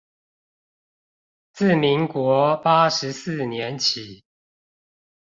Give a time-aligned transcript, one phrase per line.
[1.53, 4.23] 自民國八十四年起